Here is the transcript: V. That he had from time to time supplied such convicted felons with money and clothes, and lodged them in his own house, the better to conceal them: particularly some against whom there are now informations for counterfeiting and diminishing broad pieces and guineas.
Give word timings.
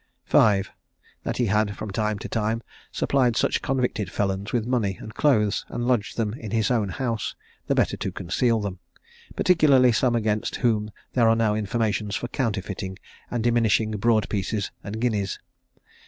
V. 0.25 0.63
That 1.21 1.37
he 1.37 1.45
had 1.45 1.77
from 1.77 1.91
time 1.91 2.17
to 2.17 2.27
time 2.27 2.63
supplied 2.91 3.35
such 3.35 3.61
convicted 3.61 4.11
felons 4.11 4.51
with 4.51 4.65
money 4.65 4.97
and 4.99 5.13
clothes, 5.13 5.63
and 5.69 5.87
lodged 5.87 6.17
them 6.17 6.33
in 6.33 6.49
his 6.49 6.71
own 6.71 6.89
house, 6.89 7.35
the 7.67 7.75
better 7.75 7.95
to 7.97 8.11
conceal 8.11 8.59
them: 8.59 8.79
particularly 9.35 9.91
some 9.91 10.15
against 10.15 10.55
whom 10.55 10.89
there 11.13 11.29
are 11.29 11.35
now 11.35 11.53
informations 11.53 12.15
for 12.15 12.29
counterfeiting 12.29 12.97
and 13.29 13.43
diminishing 13.43 13.91
broad 13.91 14.27
pieces 14.27 14.71
and 14.83 14.99
guineas. 14.99 15.37